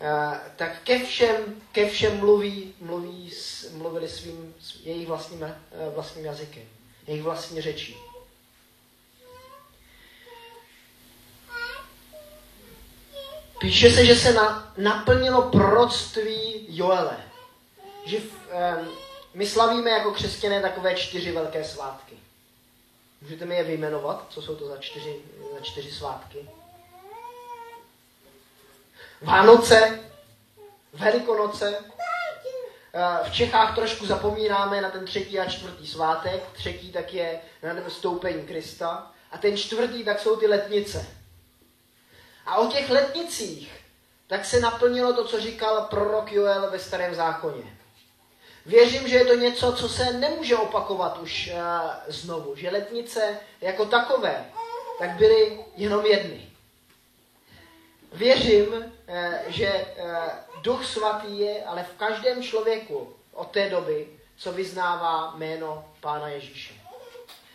Eh, 0.00 0.40
tak 0.56 0.82
ke 0.84 1.04
všem, 1.04 1.62
ke 1.72 1.88
všem 1.88 2.18
mluví, 2.18 2.74
mluví, 2.80 3.32
mluvili 3.72 4.08
svým, 4.08 4.54
jejich 4.84 5.08
vlastním, 5.08 5.44
eh, 5.44 5.54
vlastním 5.94 6.24
jazykem, 6.24 6.62
jejich 7.06 7.22
vlastní 7.22 7.60
řečí. 7.60 7.96
Píše 13.60 13.90
se, 13.90 14.06
že 14.06 14.16
se 14.16 14.32
na, 14.32 14.74
naplnilo 14.76 15.42
proroctví 15.42 16.66
Joele. 16.68 17.16
Že 18.06 18.18
um, 18.18 18.88
my 19.38 19.46
slavíme 19.46 19.90
jako 19.90 20.12
křesťané 20.12 20.60
takové 20.60 20.94
čtyři 20.94 21.32
velké 21.32 21.64
svátky. 21.64 22.18
Můžete 23.22 23.44
mi 23.44 23.56
je 23.56 23.64
vyjmenovat? 23.64 24.26
Co 24.28 24.42
jsou 24.42 24.56
to 24.56 24.68
za 24.68 24.76
čtyři, 24.76 25.16
za 25.54 25.60
čtyři 25.60 25.92
svátky? 25.92 26.50
Vánoce, 29.22 30.00
Velikonoce. 30.92 31.78
Eh, 32.94 33.30
v 33.30 33.32
Čechách 33.32 33.74
trošku 33.74 34.06
zapomínáme 34.06 34.80
na 34.80 34.90
ten 34.90 35.04
třetí 35.04 35.40
a 35.40 35.50
čtvrtý 35.50 35.86
svátek. 35.86 36.42
Třetí 36.52 36.92
tak 36.92 37.14
je 37.14 37.40
na 37.62 37.90
stoupení 37.90 38.46
Krista. 38.46 39.12
A 39.30 39.38
ten 39.38 39.56
čtvrtý 39.56 40.04
tak 40.04 40.20
jsou 40.20 40.36
ty 40.36 40.46
letnice. 40.46 41.06
A 42.46 42.56
o 42.56 42.66
těch 42.66 42.90
letnicích 42.90 43.72
tak 44.26 44.44
se 44.44 44.60
naplnilo 44.60 45.12
to, 45.12 45.24
co 45.24 45.40
říkal 45.40 45.86
prorok 45.90 46.32
Joel 46.32 46.70
ve 46.70 46.78
starém 46.78 47.14
zákoně. 47.14 47.77
Věřím, 48.68 49.08
že 49.08 49.16
je 49.16 49.24
to 49.24 49.34
něco, 49.34 49.72
co 49.72 49.88
se 49.88 50.12
nemůže 50.12 50.56
opakovat 50.56 51.18
už 51.18 51.50
uh, 51.52 51.60
znovu. 52.06 52.56
Že 52.56 52.70
letnice 52.70 53.40
jako 53.60 53.84
takové, 53.84 54.44
tak 54.98 55.10
byly 55.10 55.64
jenom 55.76 56.06
jedny. 56.06 56.48
Věřím, 58.12 58.92
Eh, 59.10 59.44
že 59.46 59.66
eh, 59.66 60.30
Duch 60.62 60.86
Svatý 60.86 61.38
je 61.38 61.64
ale 61.64 61.82
v 61.82 61.96
každém 61.96 62.42
člověku 62.42 63.14
od 63.32 63.50
té 63.50 63.70
doby, 63.70 64.08
co 64.36 64.52
vyznává 64.52 65.34
jméno 65.36 65.84
Pána 66.00 66.28
Ježíše. 66.28 66.74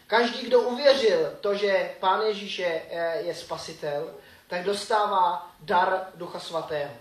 Každý, 0.08 0.42
kdo 0.48 0.62
uvěřil 0.62 1.38
to, 1.42 1.56
že 1.56 1.92
Pán 2.00 2.22
Ježíše 2.22 2.82
eh, 2.90 3.18
je 3.22 3.36
spasitel, 3.36 4.14
tak 4.48 4.64
dostává 4.64 5.52
dar 5.60 6.08
Ducha 6.16 6.40
Svatého. 6.40 6.92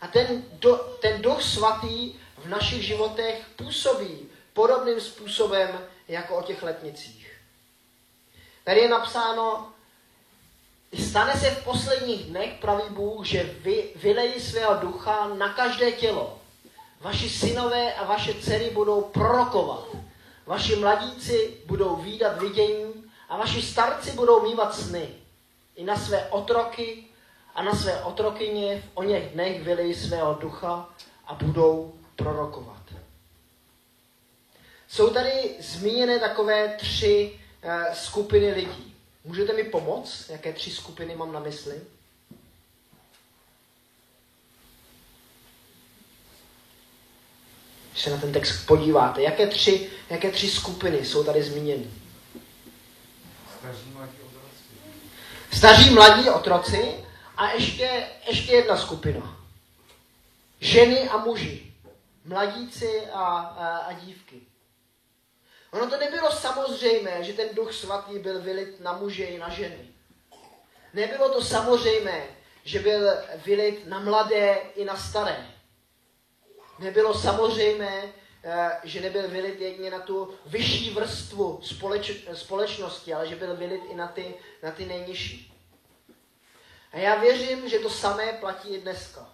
A 0.00 0.06
ten, 0.06 0.44
do, 0.52 0.76
ten 0.76 1.22
Duch 1.22 1.42
Svatý 1.42 2.14
v 2.44 2.48
našich 2.48 2.82
životech 2.82 3.44
působí 3.56 4.28
podobným 4.52 5.00
způsobem 5.00 5.80
jako 6.08 6.36
o 6.36 6.42
těch 6.42 6.62
letnicích. 6.62 7.32
Tady 8.64 8.80
je 8.80 8.88
napsáno, 8.88 9.72
Stane 10.92 11.32
se 11.32 11.50
v 11.50 11.64
posledních 11.64 12.24
dnech, 12.24 12.52
pravý 12.60 12.82
Bůh, 12.90 13.26
že 13.26 13.44
vy, 13.60 13.90
vylejí 13.96 14.40
svého 14.40 14.74
ducha 14.74 15.28
na 15.28 15.52
každé 15.52 15.92
tělo. 15.92 16.38
Vaši 17.00 17.30
synové 17.30 17.94
a 17.94 18.04
vaše 18.04 18.34
dcery 18.34 18.70
budou 18.70 19.02
prorokovat. 19.02 19.84
Vaši 20.46 20.76
mladíci 20.76 21.56
budou 21.66 21.96
výdat 21.96 22.40
vidění 22.40 23.04
a 23.28 23.36
vaši 23.36 23.62
starci 23.62 24.12
budou 24.12 24.42
mývat 24.42 24.74
sny. 24.74 25.08
I 25.76 25.84
na 25.84 25.96
své 25.96 26.26
otroky 26.30 27.04
a 27.54 27.62
na 27.62 27.74
své 27.74 28.02
otrokyně 28.02 28.82
v 28.82 28.84
o 28.94 29.02
něch 29.02 29.32
dnech 29.32 29.62
vylejí 29.62 29.94
svého 29.94 30.34
ducha 30.34 30.88
a 31.26 31.34
budou 31.34 31.97
prorokovat. 32.18 32.82
Jsou 34.88 35.10
tady 35.10 35.56
zmíněné 35.60 36.18
takové 36.18 36.68
tři 36.68 37.40
uh, 37.64 37.94
skupiny 37.94 38.52
lidí. 38.52 38.94
Můžete 39.24 39.52
mi 39.52 39.64
pomoct, 39.64 40.30
jaké 40.30 40.52
tři 40.52 40.70
skupiny 40.70 41.16
mám 41.16 41.32
na 41.32 41.40
mysli? 41.40 41.80
Když 47.92 48.02
se 48.02 48.10
na 48.10 48.16
ten 48.16 48.32
text 48.32 48.66
podíváte, 48.66 49.22
jaké 49.22 49.46
tři, 49.46 49.90
jaké 50.10 50.30
tři 50.30 50.50
skupiny 50.50 51.04
jsou 51.04 51.24
tady 51.24 51.42
zmíněny? 51.42 51.90
Staří 53.58 53.90
mladí 53.90 54.18
otroci. 54.20 55.56
Staří 55.56 55.90
mladí 55.90 56.30
otroci 56.30 57.04
a 57.36 57.50
ještě, 57.52 58.06
ještě 58.28 58.52
jedna 58.52 58.76
skupina. 58.76 59.40
Ženy 60.60 61.08
a 61.08 61.16
muži. 61.16 61.67
Mladíci 62.28 63.06
a, 63.12 63.24
a, 63.24 63.76
a 63.76 63.92
dívky. 63.92 64.42
Ono 65.72 65.90
to 65.90 65.96
nebylo 65.96 66.30
samozřejmé, 66.30 67.24
že 67.24 67.32
ten 67.32 67.48
duch 67.52 67.72
svatý 67.72 68.18
byl 68.18 68.40
vylit 68.40 68.80
na 68.80 68.92
muže 68.92 69.24
i 69.24 69.38
na 69.38 69.48
ženy. 69.48 69.88
Nebylo 70.94 71.28
to 71.28 71.42
samozřejmé, 71.42 72.26
že 72.64 72.78
byl 72.78 73.10
vylit 73.34 73.86
na 73.86 74.00
mladé 74.00 74.54
i 74.74 74.84
na 74.84 74.96
staré. 74.96 75.46
Nebylo 76.78 77.14
samozřejmé, 77.14 78.12
eh, 78.44 78.80
že 78.84 79.00
nebyl 79.00 79.28
vylit 79.28 79.60
jedině 79.60 79.90
na 79.90 80.00
tu 80.00 80.34
vyšší 80.46 80.90
vrstvu 80.90 81.60
společ, 81.62 82.10
společnosti, 82.32 83.14
ale 83.14 83.28
že 83.28 83.36
byl 83.36 83.56
vylit 83.56 83.82
i 83.90 83.94
na 83.94 84.08
ty, 84.08 84.34
na 84.62 84.70
ty 84.70 84.86
nejnižší. 84.86 85.54
A 86.92 86.98
já 86.98 87.14
věřím, 87.14 87.68
že 87.68 87.78
to 87.78 87.90
samé 87.90 88.32
platí 88.32 88.74
i 88.74 88.80
dneska. 88.80 89.32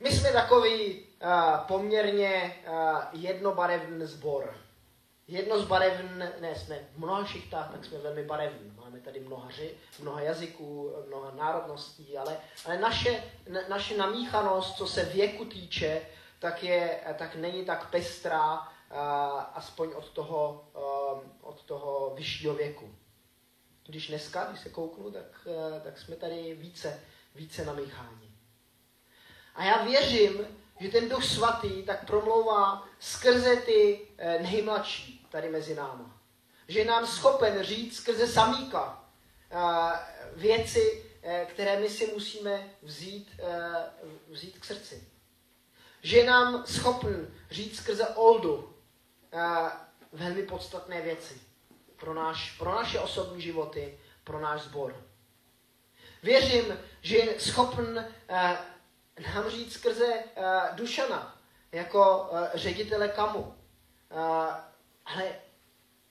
My 0.00 0.12
jsme 0.12 0.32
takový 0.32 1.06
poměrně 1.66 2.56
jednobarevný 3.12 4.06
sbor 4.06 4.54
jedno 5.32 5.58
z 5.58 5.66
barevn, 5.66 6.18
ne, 6.40 6.54
jsme 6.54 6.78
v 6.94 6.98
mnoha 6.98 7.24
šichtách, 7.24 7.72
tak 7.72 7.84
jsme 7.84 7.98
velmi 7.98 8.24
barevní. 8.24 8.72
Máme 8.76 9.00
tady 9.00 9.20
mnoha, 9.20 9.50
ři, 9.50 9.74
mnoha 10.00 10.20
jazyků, 10.20 10.92
mnoha 11.06 11.30
národností, 11.30 12.18
ale, 12.18 12.36
ale 12.64 12.78
naše, 12.78 13.24
na, 13.48 13.60
naše 13.68 13.96
namíchanost, 13.96 14.76
co 14.76 14.86
se 14.86 15.04
věku 15.04 15.44
týče, 15.44 16.02
tak, 16.38 16.62
je, 16.62 17.00
tak 17.18 17.36
není 17.36 17.64
tak 17.64 17.90
pestrá, 17.90 18.68
aspoň 19.54 19.92
od 19.94 20.08
toho, 20.10 20.64
od 21.40 21.62
toho 21.62 22.12
vyššího 22.14 22.54
věku. 22.54 22.94
Když 23.86 24.08
dneska, 24.08 24.44
když 24.44 24.60
se 24.60 24.68
kouknu, 24.68 25.10
tak, 25.10 25.48
tak 25.84 25.98
jsme 25.98 26.16
tady 26.16 26.54
více, 26.54 27.00
více 27.34 27.64
namícháni. 27.64 28.30
A 29.54 29.64
já 29.64 29.84
věřím, 29.84 30.46
že 30.80 30.88
ten 30.88 31.08
Duch 31.08 31.24
Svatý 31.24 31.82
tak 31.82 32.06
promlouvá 32.06 32.88
skrze 32.98 33.56
ty 33.56 34.08
eh, 34.18 34.38
nejmladší 34.42 35.26
tady 35.30 35.48
mezi 35.50 35.74
náma. 35.74 36.20
Že 36.68 36.78
je 36.78 36.84
nám 36.84 37.06
schopen 37.06 37.62
říct 37.62 37.96
skrze 37.96 38.26
samíka 38.26 39.04
eh, 39.50 39.56
věci, 40.36 41.04
eh, 41.22 41.46
které 41.50 41.80
my 41.80 41.88
si 41.88 42.12
musíme 42.12 42.70
vzít, 42.82 43.40
vzít 44.28 44.58
k 44.58 44.64
srdci. 44.64 45.08
Že 46.02 46.16
je 46.16 46.26
nám 46.26 46.66
schopen 46.66 47.34
říct 47.50 47.76
skrze 47.76 48.06
Oldu 48.06 48.74
velmi 50.12 50.42
podstatné 50.42 51.00
věci 51.00 51.40
pro, 51.96 52.14
náš, 52.14 52.58
pro 52.58 52.74
naše 52.74 53.00
osobní 53.00 53.42
životy, 53.42 53.98
pro 54.24 54.40
náš 54.40 54.62
sbor. 54.62 55.04
Věřím, 56.22 56.78
že 57.00 57.16
je 57.16 57.40
schopen 57.40 58.12
nám 59.34 59.50
říct 59.50 59.72
skrze 59.72 60.06
uh, 60.06 60.76
Dušana, 60.76 61.36
jako 61.72 62.28
uh, 62.32 62.38
ředitele 62.54 63.08
kamu. 63.08 63.40
Uh, 63.40 63.54
ale, 65.04 65.34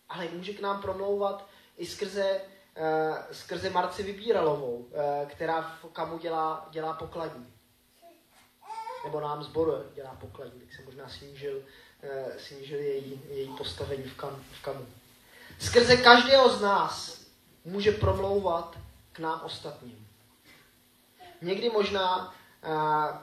ale 0.10 0.28
může 0.34 0.54
k 0.54 0.62
nám 0.62 0.82
promlouvat 0.82 1.48
i 1.78 1.86
skrze, 1.86 2.42
uh, 2.78 3.18
skrze 3.32 3.70
Marci 3.70 4.04
Vybíralovou, 4.04 4.76
uh, 4.76 5.30
která 5.30 5.62
v 5.62 5.86
Kamu 5.94 6.18
dělá, 6.18 6.68
dělá 6.72 6.94
pokladní. 6.94 7.54
Nebo 9.04 9.20
nám 9.20 9.44
zboru 9.44 9.74
dělá 9.94 10.18
pokladní, 10.22 10.60
tak 10.60 10.74
se 10.74 10.82
možná 10.82 11.10
snížil, 11.10 11.58
uh, 11.58 12.38
snížil 12.38 12.80
její, 12.80 13.22
její 13.30 13.58
postavení 13.58 14.04
v, 14.04 14.16
kam, 14.18 14.44
v 14.52 14.64
Kamu. 14.64 14.86
Skrze 15.60 15.98
každého 15.98 16.50
z 16.50 16.62
nás 16.62 17.22
může 17.66 17.92
promlouvat 17.92 18.78
k 19.12 19.20
nám 19.20 19.42
ostatním. 19.44 20.08
Někdy 21.42 21.70
možná 21.70 22.36
uh, 22.68 23.18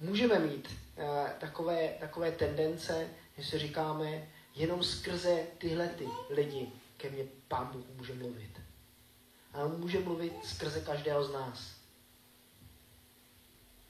můžeme 0.00 0.38
mít 0.38 0.68
uh, 0.68 1.28
takové, 1.38 1.88
takové 2.00 2.32
tendence, 2.32 3.08
že 3.38 3.44
si 3.44 3.58
říkáme, 3.58 4.28
jenom 4.54 4.82
skrze 4.84 5.42
tyhle 5.58 5.88
ty 5.88 6.08
lidi 6.30 6.68
ke 6.96 7.10
mně 7.10 7.24
Pán 7.48 7.66
Bůh 7.72 7.84
může 7.96 8.14
mluvit. 8.14 8.60
A 9.52 9.58
on 9.58 9.80
může 9.80 10.00
mluvit 10.00 10.32
skrze 10.44 10.80
každého 10.80 11.24
z 11.24 11.32
nás. 11.32 11.74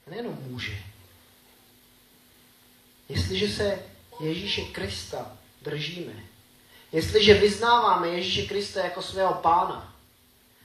A 0.07 0.09
nejenom 0.09 0.37
může. 0.43 0.77
Jestliže 3.09 3.47
se 3.47 3.79
Ježíše 4.19 4.61
Krista 4.61 5.37
držíme, 5.61 6.13
jestliže 6.91 7.33
vyznáváme 7.33 8.07
Ježíše 8.07 8.47
Krista 8.47 8.79
jako 8.79 9.01
svého 9.01 9.33
pána, 9.33 9.95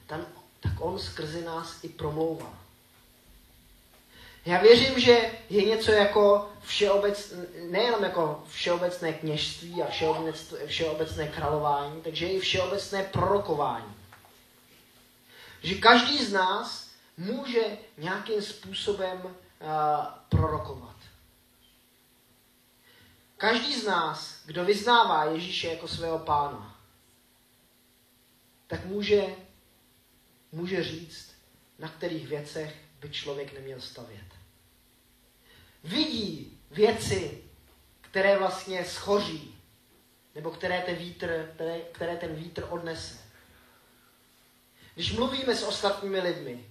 tam, 0.06 0.26
tak 0.60 0.72
on 0.80 0.98
skrze 0.98 1.44
nás 1.44 1.84
i 1.84 1.88
promlouvá. 1.88 2.59
Já 4.46 4.60
věřím, 4.60 5.00
že 5.00 5.30
je 5.50 5.64
něco 5.64 5.92
jako 5.92 6.52
všeobecné, 6.60 7.46
nejenom 7.68 8.04
jako 8.04 8.44
všeobecné 8.48 9.12
kněžství 9.12 9.82
a 9.82 9.90
všeobecné, 9.90 10.66
všeobecné 10.66 11.28
králování, 11.28 12.02
takže 12.02 12.26
i 12.26 12.40
všeobecné 12.40 13.04
prorokování. 13.04 13.94
Že 15.62 15.74
každý 15.74 16.24
z 16.24 16.32
nás 16.32 16.90
může 17.16 17.78
nějakým 17.98 18.42
způsobem 18.42 19.20
uh, 19.24 19.30
prorokovat. 20.28 20.96
Každý 23.36 23.80
z 23.80 23.86
nás, 23.86 24.42
kdo 24.44 24.64
vyznává 24.64 25.24
Ježíše 25.24 25.68
jako 25.68 25.88
svého 25.88 26.18
pána, 26.18 26.76
tak 28.66 28.84
může, 28.84 29.22
může 30.52 30.84
říct, 30.84 31.32
na 31.78 31.88
kterých 31.88 32.28
věcech 32.28 32.89
by 33.00 33.10
člověk 33.10 33.52
neměl 33.52 33.80
stavět. 33.80 34.26
Vidí 35.84 36.58
věci, 36.70 37.44
které 38.00 38.38
vlastně 38.38 38.84
schoří, 38.84 39.58
nebo 40.34 40.50
které 40.50 40.82
ten 40.86 40.94
vítr, 40.94 41.50
které, 41.54 41.80
které 41.80 42.16
ten 42.16 42.34
vítr 42.34 42.66
odnese. 42.70 43.18
Když 44.94 45.12
mluvíme 45.12 45.56
s 45.56 45.62
ostatními 45.62 46.20
lidmi, 46.20 46.66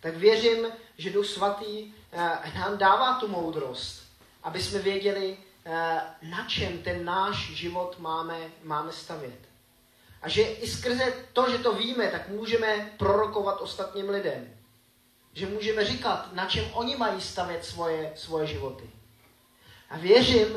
tak 0.00 0.16
věřím, 0.16 0.66
že 0.98 1.10
Duch 1.10 1.26
Svatý 1.26 1.92
eh, 2.12 2.52
nám 2.54 2.78
dává 2.78 3.18
tu 3.18 3.28
moudrost, 3.28 4.02
aby 4.42 4.62
jsme 4.62 4.78
věděli, 4.78 5.36
eh, 5.64 6.00
na 6.22 6.48
čem 6.48 6.78
ten 6.78 7.04
náš 7.04 7.36
život 7.36 7.98
máme, 7.98 8.38
máme 8.62 8.92
stavět. 8.92 9.38
A 10.22 10.28
že 10.28 10.42
i 10.42 10.68
skrze 10.68 11.26
to, 11.32 11.50
že 11.50 11.58
to 11.58 11.72
víme, 11.72 12.10
tak 12.10 12.28
můžeme 12.28 12.92
prorokovat 12.98 13.60
ostatním 13.60 14.08
lidem 14.08 14.63
že 15.34 15.46
můžeme 15.46 15.84
říkat, 15.84 16.32
na 16.32 16.46
čem 16.46 16.64
oni 16.72 16.96
mají 16.96 17.20
stavět 17.20 17.64
svoje, 17.64 18.12
svoje 18.16 18.46
životy. 18.46 18.90
A 19.90 19.98
věřím, 19.98 20.48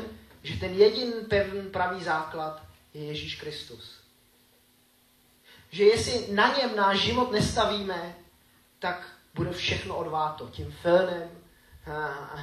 že 0.42 0.60
ten 0.60 0.74
jediný 0.74 1.12
pevný 1.12 1.70
pravý 1.70 2.04
základ 2.04 2.62
je 2.94 3.04
Ježíš 3.04 3.40
Kristus. 3.40 4.00
Že 5.70 5.84
jestli 5.84 6.34
na 6.34 6.56
něm 6.56 6.76
náš 6.76 6.98
život 6.98 7.32
nestavíme, 7.32 8.16
tak 8.78 9.08
bude 9.34 9.52
všechno 9.52 9.96
odváto 9.96 10.48
tím 10.48 10.72
filnem, 10.82 11.30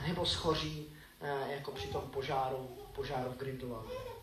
nebo 0.08 0.26
schoří, 0.26 0.96
jako 1.50 1.72
při 1.72 1.88
tom 1.88 2.02
požáru, 2.02 2.78
požáru 2.96 3.32
v 3.32 3.38
Grindelwaldu. 3.38 4.15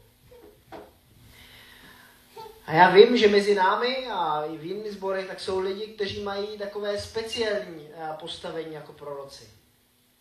A 2.67 2.73
já 2.73 2.91
vím, 2.91 3.17
že 3.17 3.29
mezi 3.29 3.55
námi 3.55 4.07
a 4.07 4.45
i 4.45 4.57
v 4.57 4.65
jiných 4.65 4.93
zborech 4.93 5.27
tak 5.27 5.41
jsou 5.41 5.61
lidi, 5.61 5.87
kteří 5.87 6.23
mají 6.23 6.59
takové 6.59 7.01
speciální 7.01 7.89
eh, 7.95 8.17
postavení 8.21 8.75
jako 8.75 8.93
proroci. 8.93 9.51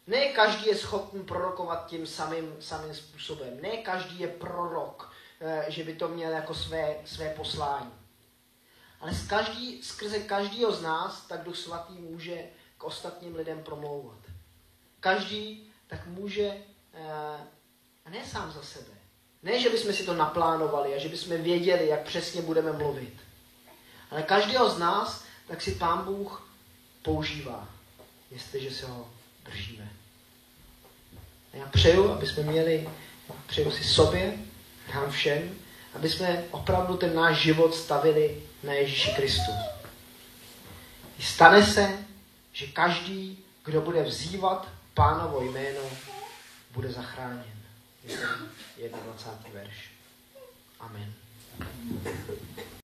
Ne 0.07 0.25
každý 0.25 0.65
je 0.65 0.75
schopný 0.75 1.23
prorokovat 1.23 1.87
tím 1.87 2.07
samým, 2.07 2.55
samým 2.59 2.95
způsobem. 2.95 3.61
Ne 3.61 3.77
každý 3.77 4.19
je 4.19 4.27
prorok, 4.27 5.13
eh, 5.41 5.65
že 5.67 5.83
by 5.83 5.95
to 5.95 6.07
měl 6.07 6.31
jako 6.31 6.53
své, 6.53 6.95
své 7.05 7.29
poslání. 7.29 7.93
Ale 8.99 9.13
z 9.13 9.27
každý, 9.27 9.83
skrze 9.83 10.19
každého 10.19 10.71
z 10.71 10.81
nás 10.81 11.27
tak 11.27 11.43
Duch 11.43 11.57
Svatý 11.57 11.93
může 11.93 12.43
k 12.77 12.83
ostatním 12.83 13.35
lidem 13.35 13.63
promlouvat. 13.63 14.19
Každý 14.99 15.71
tak 15.87 16.07
může, 16.07 16.57
eh, 16.93 17.47
a 18.05 18.09
ne 18.09 18.25
sám 18.25 18.51
za 18.51 18.63
sebe, 18.63 19.00
ne, 19.43 19.59
že 19.59 19.69
bychom 19.69 19.93
si 19.93 20.03
to 20.03 20.13
naplánovali 20.13 20.93
a 20.95 20.99
že 20.99 21.09
bychom 21.09 21.41
věděli, 21.41 21.87
jak 21.87 22.03
přesně 22.03 22.41
budeme 22.41 22.71
mluvit. 22.71 23.13
Ale 24.11 24.23
každého 24.23 24.69
z 24.69 24.77
nás 24.77 25.23
tak 25.47 25.61
si 25.61 25.71
Pán 25.71 26.05
Bůh 26.05 26.49
používá, 27.01 27.67
jestliže 28.31 28.71
se 28.71 28.85
ho 28.85 29.09
držíme. 29.45 29.89
A 31.53 31.57
já 31.57 31.65
přeju, 31.65 32.11
aby 32.11 32.27
jsme 32.27 32.43
měli, 32.43 32.89
přeju 33.47 33.71
si 33.71 33.83
sobě, 33.83 34.37
nám 34.93 35.11
všem, 35.11 35.55
aby 35.93 36.09
jsme 36.09 36.43
opravdu 36.51 36.97
ten 36.97 37.15
náš 37.15 37.37
život 37.37 37.75
stavili 37.75 38.43
na 38.63 38.73
Ježíši 38.73 39.11
Kristu. 39.11 39.51
Stane 41.19 41.65
se, 41.65 42.05
že 42.53 42.67
každý, 42.67 43.43
kdo 43.65 43.81
bude 43.81 44.03
vzývat 44.03 44.67
pánovo 44.93 45.41
jméno, 45.41 45.79
bude 46.71 46.91
zachráněn 46.91 47.60
je 48.77 48.89
ten 48.89 48.99
21. 48.99 49.53
verš. 49.53 49.89
Amen. 50.79 51.13